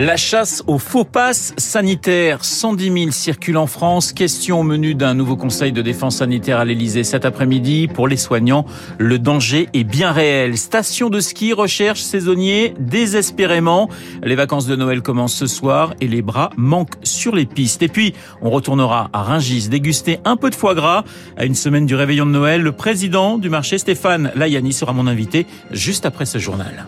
[0.00, 2.44] La chasse aux faux passes sanitaires.
[2.44, 4.12] 110 000 circulent en France.
[4.12, 7.88] Question au menu d'un nouveau conseil de défense sanitaire à l'Elysée cet après-midi.
[7.88, 8.64] Pour les soignants,
[8.98, 10.56] le danger est bien réel.
[10.56, 13.88] Station de ski, recherche saisonnier désespérément.
[14.22, 17.82] Les vacances de Noël commencent ce soir et les bras manquent sur les pistes.
[17.82, 21.02] Et puis, on retournera à Ringis déguster un peu de foie gras.
[21.36, 25.08] À une semaine du réveillon de Noël, le président du marché, Stéphane Layani, sera mon
[25.08, 26.86] invité juste après ce journal.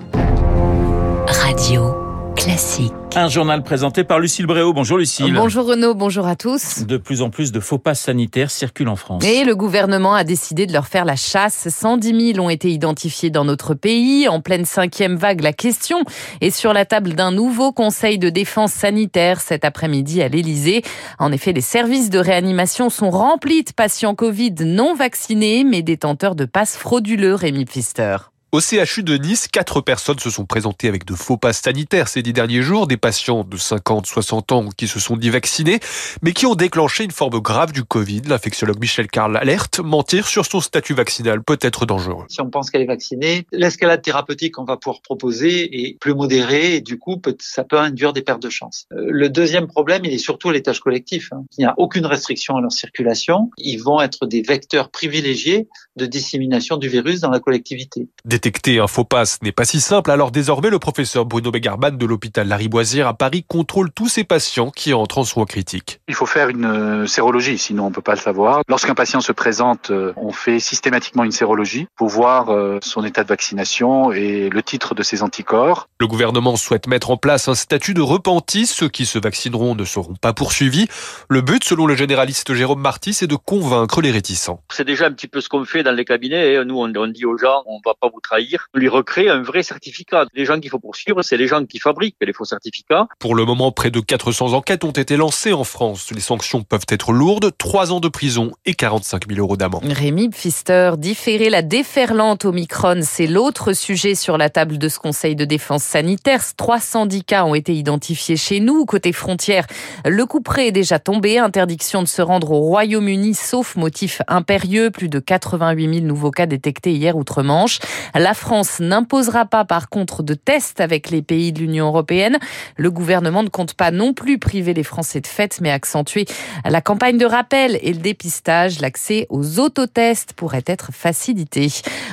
[1.26, 2.09] Radio
[2.42, 2.94] Classique.
[3.16, 4.72] Un journal présenté par Lucille Bréau.
[4.72, 5.34] Bonjour Lucille.
[5.34, 6.86] Bonjour Renaud, bonjour à tous.
[6.86, 9.22] De plus en plus de faux passes sanitaires circulent en France.
[9.26, 11.68] Et le gouvernement a décidé de leur faire la chasse.
[11.68, 14.26] 110 000 ont été identifiés dans notre pays.
[14.26, 16.02] En pleine cinquième vague, la question
[16.40, 20.80] est sur la table d'un nouveau conseil de défense sanitaire cet après-midi à l'Elysée.
[21.18, 26.36] En effet, les services de réanimation sont remplis de patients Covid non vaccinés, mais détenteurs
[26.36, 28.16] de passes frauduleux, Rémi Pfister.
[28.52, 32.20] Au CHU de Nice, quatre personnes se sont présentées avec de faux passes sanitaires ces
[32.20, 35.78] dix derniers jours, des patients de 50, 60 ans qui se sont dit vaccinés,
[36.20, 38.22] mais qui ont déclenché une forme grave du Covid.
[38.26, 42.24] L'infectiologue Michel Carl alerte, mentir sur son statut vaccinal peut être dangereux.
[42.28, 46.74] Si on pense qu'elle est vaccinée, l'escalade thérapeutique qu'on va pouvoir proposer est plus modérée
[46.74, 48.86] et du coup, ça peut induire des pertes de chance.
[48.92, 51.28] Euh, le deuxième problème, il est surtout à l'étage collectif.
[51.30, 51.44] Hein.
[51.56, 53.52] Il n'y a aucune restriction à leur circulation.
[53.58, 58.08] Ils vont être des vecteurs privilégiés de dissémination du virus dans la collectivité.
[58.40, 62.06] Détecter un faux passe n'est pas si simple, alors désormais le professeur Bruno Begarman de
[62.06, 66.00] l'hôpital Lariboisière à Paris contrôle tous ces patients qui entrent en soins critiques.
[66.08, 68.62] Il faut faire une euh, sérologie, sinon on peut pas le savoir.
[68.66, 73.24] Lorsqu'un patient se présente, euh, on fait systématiquement une sérologie pour voir euh, son état
[73.24, 75.88] de vaccination et le titre de ses anticorps.
[76.00, 78.64] Le gouvernement souhaite mettre en place un statut de repenti.
[78.64, 80.88] Ceux qui se vaccineront ne seront pas poursuivis.
[81.28, 84.62] Le but, selon le généraliste Jérôme Marty, c'est de convaincre les réticents.
[84.72, 86.56] C'est déjà un petit peu ce qu'on fait dans les cabinets.
[86.56, 86.64] Hein.
[86.64, 90.26] Nous, on, dit aux gens, on va pas vous trahir, lui recréer un vrai certificat.
[90.34, 93.08] Les gens qu'il faut poursuivre, c'est les gens qui fabriquent les faux certificats.
[93.18, 96.12] Pour le moment, près de 400 enquêtes ont été lancées en France.
[96.14, 99.82] Les sanctions peuvent être lourdes, 3 ans de prison et 45 000 euros d'amende.
[99.84, 105.34] Rémi Pfister, différer la déferlante Omicron, c'est l'autre sujet sur la table de ce Conseil
[105.34, 106.40] de défense sanitaire.
[106.56, 108.84] 310 cas ont été identifiés chez nous.
[108.84, 109.66] Côté frontière,
[110.04, 111.38] le coup près est déjà tombé.
[111.38, 114.90] Interdiction de se rendre au Royaume-Uni, sauf motif impérieux.
[114.90, 117.80] Plus de 88 000 nouveaux cas détectés hier outre-Manche.
[118.20, 122.38] La France n'imposera pas par contre de tests avec les pays de l'Union européenne.
[122.76, 126.26] Le gouvernement ne compte pas non plus priver les Français de fêtes, mais accentuer
[126.66, 128.78] la campagne de rappel et le dépistage.
[128.80, 131.68] L'accès aux autotests pourrait être facilité.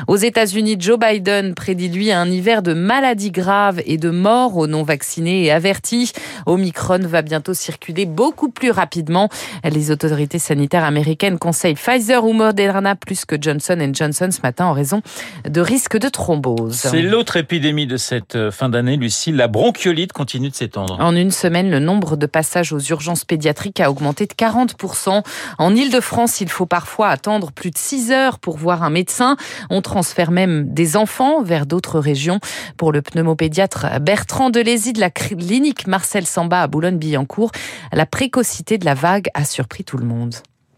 [0.08, 4.68] Aux États-Unis, Joe Biden prédit lui un hiver de maladies graves et de morts aux
[4.68, 6.14] non-vaccinés et avertis.
[6.46, 9.28] Omicron va bientôt circuler beaucoup plus rapidement.
[9.66, 14.74] Les autorités sanitaires américaines conseillent Pfizer ou Moderna plus que Johnson Johnson ce matin en
[14.74, 15.02] raison
[15.44, 16.76] de risques de thrombose.
[16.76, 19.32] C'est l'autre épidémie de cette euh, fin d'année, Lucie.
[19.32, 20.98] La bronchiolite continue de s'étendre.
[21.00, 25.24] En une semaine, le nombre de passages aux urgences pédiatriques a augmenté de 40%.
[25.58, 29.38] En Ile-de-France, il faut parfois attendre plus de 6 heures pour voir un médecin.
[29.70, 32.40] On transfère même des enfants vers d'autres régions.
[32.78, 37.52] Pour le pneumopédiatre Bertrand Delézy de la clinique Marcel Samba à Boulogne-Billancourt,
[37.92, 40.36] la précocité de la vague a surpris tout le monde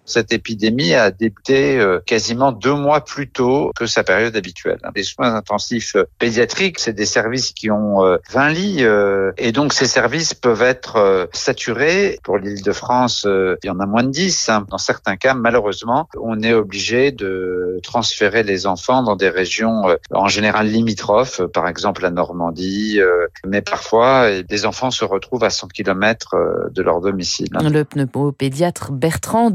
[0.09, 4.79] cette épidémie a débuté euh, quasiment deux mois plus tôt que sa période habituelle.
[4.95, 7.99] Les soins intensifs euh, pédiatriques, c'est des services qui ont
[8.31, 8.85] 20 euh, lits
[9.37, 12.19] et donc ces services peuvent être saturés.
[12.23, 14.49] Pour l'île de France, il y en a moins de 10.
[14.49, 14.65] Hein.
[14.69, 20.27] Dans certains cas, malheureusement, on est obligé de transférer les enfants dans des régions en
[20.27, 22.99] général limitrophes, par exemple la Normandie,
[23.45, 26.35] mais parfois des enfants se retrouvent à 100 km
[26.71, 27.49] de leur domicile.
[27.53, 29.51] Le pneumopédiatre Bertrand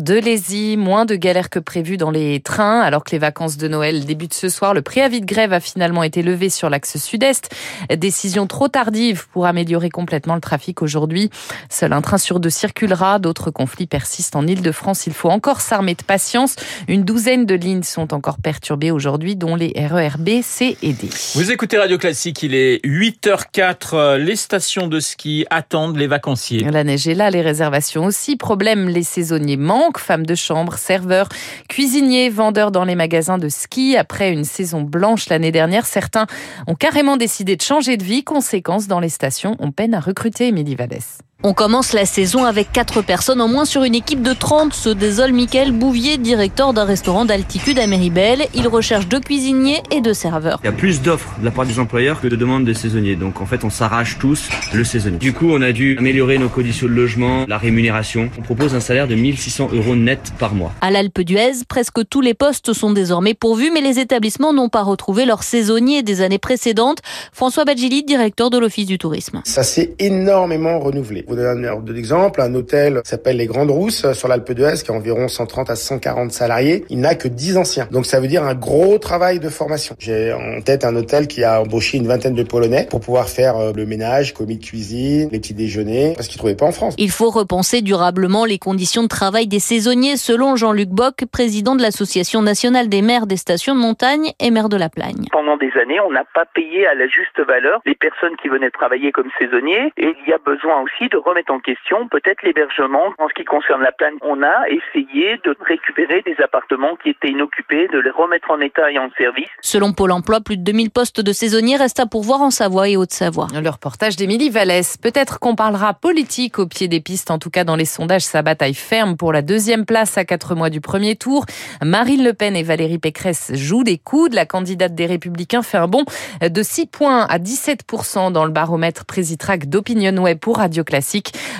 [0.76, 2.80] Moins de galères que prévu dans les trains.
[2.80, 6.02] Alors que les vacances de Noël débutent ce soir, le préavis de grève a finalement
[6.02, 7.48] été levé sur l'axe sud-est.
[7.96, 11.30] Décision trop tardive pour améliorer complètement le trafic aujourd'hui.
[11.70, 13.18] Seul un train sur deux circulera.
[13.18, 15.06] D'autres conflits persistent en Ile-de-France.
[15.06, 16.56] Il faut encore s'armer de patience.
[16.88, 21.08] Une douzaine de lignes sont encore perturbées aujourd'hui, dont les RERB, C et D.
[21.34, 24.16] Vous écoutez Radio Classique, il est 8h04.
[24.16, 26.60] Les stations de ski attendent les vacanciers.
[26.70, 28.36] La neige est là, les réservations aussi.
[28.36, 29.98] Problème, les saisonniers manquent.
[29.98, 31.28] Femmes de chambre, serveurs,
[31.68, 33.96] cuisiniers, vendeurs dans les magasins de ski.
[33.96, 36.26] Après une saison blanche l'année dernière, certains
[36.66, 38.24] ont carrément décidé de changer de vie.
[38.24, 41.18] Conséquence, dans les stations, on peine à recruter Émilie Vallès.
[41.42, 44.88] On commence la saison avec 4 personnes en moins sur une équipe de 30, se
[44.88, 48.46] désole Michael Bouvier, directeur d'un restaurant d'altitude à Méribel.
[48.54, 50.58] Il recherche deux cuisiniers et deux serveurs.
[50.62, 53.16] Il y a plus d'offres de la part des employeurs que de demandes des saisonniers.
[53.16, 55.18] Donc en fait, on s'arrache tous le saisonnier.
[55.18, 58.30] Du coup, on a dû améliorer nos conditions de logement, la rémunération.
[58.38, 60.72] On propose un salaire de 1600 euros net par mois.
[60.80, 64.82] À l'Alpe d'Huez, presque tous les postes sont désormais pourvus, mais les établissements n'ont pas
[64.82, 67.00] retrouvé leurs saisonniers des années précédentes.
[67.34, 69.42] François Badgili, directeur de l'Office du tourisme.
[69.44, 74.12] Ça s'est énormément renouvelé vous donner un ordre d'exemple, un hôtel s'appelle les Grandes Rousses
[74.12, 76.84] sur l'Alpe d'Huez qui a environ 130 à 140 salariés.
[76.90, 77.88] Il n'a que 10 anciens.
[77.90, 79.94] Donc ça veut dire un gros travail de formation.
[79.98, 83.56] J'ai en tête un hôtel qui a embauché une vingtaine de Polonais pour pouvoir faire
[83.56, 86.94] euh, le ménage, commis de cuisine, les petits déjeuners, parce qu'ils trouvaient pas en France.
[86.98, 91.82] Il faut repenser durablement les conditions de travail des saisonniers, selon Jean-Luc Bock, président de
[91.82, 95.26] l'Association nationale des maires des stations de montagne et maire de la Plagne.
[95.32, 98.70] Pendant des années, on n'a pas payé à la juste valeur les personnes qui venaient
[98.70, 103.12] travailler comme saisonniers et il y a besoin aussi de remettre en question peut-être l'hébergement.
[103.18, 107.28] En ce qui concerne la plaine, on a essayé de récupérer des appartements qui étaient
[107.28, 109.48] inoccupés, de les remettre en état et en service.
[109.60, 112.96] Selon Pôle emploi, plus de 2000 postes de saisonniers restent à pourvoir en Savoie et
[112.96, 113.48] Haute-Savoie.
[113.54, 114.96] Le reportage d'Émilie Vallès.
[114.96, 117.30] Peut-être qu'on parlera politique au pied des pistes.
[117.30, 120.54] En tout cas, dans les sondages, sa bataille ferme pour la deuxième place à quatre
[120.54, 121.44] mois du premier tour.
[121.82, 124.34] Marine Le Pen et Valérie Pécresse jouent des coudes.
[124.34, 126.04] La candidate des Républicains fait un bond
[126.40, 131.03] de 6 points à 17% dans le baromètre Présitrac d'Opinion Web pour Radio Classique.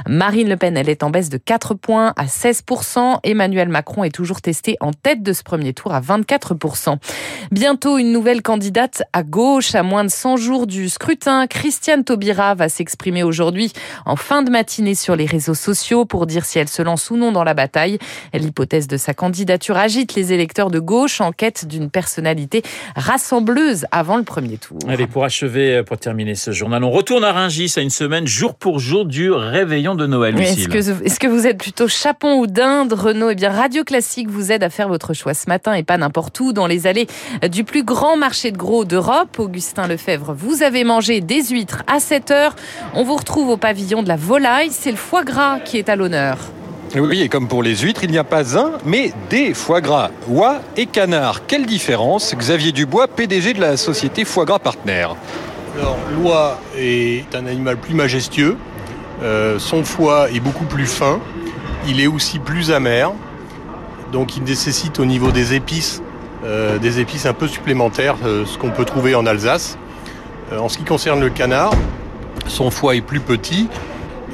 [0.09, 3.19] Marine Le Pen, elle est en baisse de 4 points à 16%.
[3.23, 6.97] Emmanuel Macron est toujours testé en tête de ce premier tour à 24%.
[7.51, 11.47] Bientôt une nouvelle candidate à gauche, à moins de 100 jours du scrutin.
[11.47, 13.73] Christiane Taubira va s'exprimer aujourd'hui
[14.07, 17.17] en fin de matinée sur les réseaux sociaux pour dire si elle se lance ou
[17.17, 17.99] non dans la bataille.
[18.33, 22.63] L'hypothèse de sa candidature agite les électeurs de gauche en quête d'une personnalité
[22.97, 24.79] rassembleuse avant le premier tour.
[24.89, 28.55] Allez, pour achever, pour terminer ce journal, on retourne à Rungis à une semaine jour
[28.55, 30.39] pour jour du réveillon de Noël.
[30.41, 33.31] Est-ce que, est que, vous êtes plutôt chapon ou dinde, Renaud?
[33.31, 36.39] Eh bien, Radio Classique vous aide à faire votre choix ce matin et pas n'importe
[36.41, 37.07] où, dans les allées
[37.51, 39.39] du plus grand marché de gros d'Europe.
[39.39, 42.57] Augustin Lefebvre, vous avez mangé des huîtres à 7 heures.
[42.95, 44.71] On vous retrouve au pavillon de la volaille.
[44.71, 46.39] C'est le foie gras qui est à l'honneur.
[46.97, 50.11] Oui, et comme pour les huîtres, il n'y a pas un, mais des foie gras,
[50.29, 51.45] oie et canard.
[51.47, 52.35] Quelle différence?
[52.37, 55.17] Xavier Dubois, PDG de la société Foie Gras Partenaire.
[55.77, 58.57] Alors, l'oie est un animal plus majestueux.
[59.25, 61.19] Euh, son foie est beaucoup plus fin.
[61.89, 63.13] Il est aussi plus amer.
[64.13, 66.03] Donc, il nécessite au niveau des épices
[66.45, 69.79] euh, des épices un peu supplémentaires, euh, ce qu'on peut trouver en Alsace.
[70.55, 71.73] En ce qui concerne le canard,
[72.47, 73.69] son foie est plus petit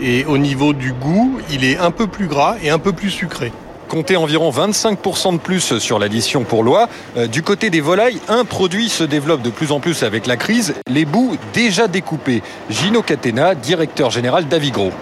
[0.03, 3.11] et au niveau du goût, il est un peu plus gras et un peu plus
[3.11, 3.53] sucré.
[3.91, 6.89] Comptez environ 25% de plus sur l'addition pour l'oie.
[7.33, 10.75] Du côté des volailles, un produit se développe de plus en plus avec la crise,
[10.89, 12.41] les bouts déjà découpés.
[12.71, 14.93] Gino Catena, directeur général d'Avigro.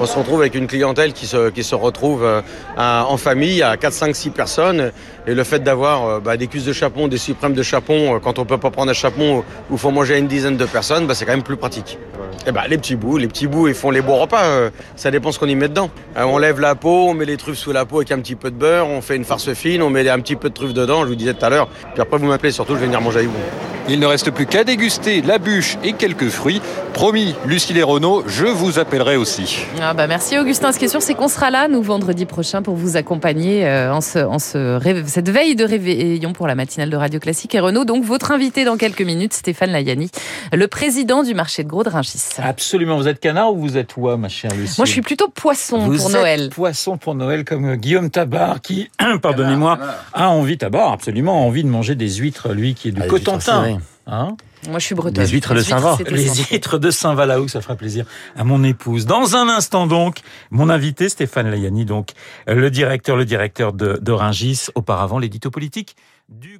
[0.00, 2.40] On se retrouve avec une clientèle qui se, retrouve euh,
[2.76, 4.92] en famille à 4, 5, 6 personnes.
[5.26, 8.18] Et le fait d'avoir euh, bah, des cuisses de chapon, des suprêmes de chapon, euh,
[8.20, 9.38] quand on peut pas prendre un chapon
[9.68, 11.98] où il faut manger à une dizaine de personnes, bah, c'est quand même plus pratique.
[12.46, 14.70] Et bah, les petits bouts, les petits bouts, ils font les beaux repas.
[14.96, 15.90] ça dépend ce qu'on y met dedans.
[16.16, 18.50] on lève la peau, on met les truffes sous la peau avec un petit peu
[18.50, 21.02] de beurre, on fait une farce fine, on met un petit peu de truffes dedans,
[21.02, 21.68] je vous disais tout à l'heure.
[21.92, 23.77] Puis après, vous m'appelez, surtout, je vais venir manger avec vous.
[23.90, 26.60] Il ne reste plus qu'à déguster la bûche et quelques fruits.
[26.92, 29.60] Promis, Lucille et Renaud, je vous appellerai aussi.
[29.80, 30.72] Ah bah merci Augustin.
[30.72, 33.92] Ce qui est sûr, c'est qu'on sera là, nous, vendredi prochain, pour vous accompagner euh,
[33.94, 37.54] en, ce, en ce, cette veille de réveillon pour la matinale de Radio Classique.
[37.54, 40.10] Et Renaud, donc votre invité dans quelques minutes, Stéphane Layani,
[40.52, 42.20] le président du marché de gros de Rungis.
[42.42, 42.98] Absolument.
[42.98, 45.78] Vous êtes canard ou vous êtes oie, ma chère Lucille Moi, je suis plutôt poisson
[45.78, 46.48] vous pour êtes Noël.
[46.50, 48.90] Poisson pour Noël, comme Guillaume Tabar, qui,
[49.22, 49.78] pardonnez-moi,
[50.12, 53.06] a envie, Tabar, absolument, a envie de manger des huîtres, lui, qui est du Ah,
[53.06, 53.77] Cotentin.
[54.06, 54.36] Hein
[54.68, 55.22] Moi, je suis bretonne.
[55.22, 56.02] Les huîtres de Saint-Vaast.
[56.04, 58.06] c'est les huîtres de Saint-Valaou, ça fera plaisir
[58.36, 59.06] à mon épouse.
[59.06, 60.20] Dans un instant donc,
[60.50, 62.12] mon invité Stéphane Layani, donc
[62.46, 65.96] le directeur, le directeur de, de Rungis, auparavant l'édito politique
[66.28, 66.58] du